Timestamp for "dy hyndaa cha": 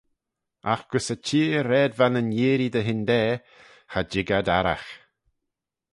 2.73-3.99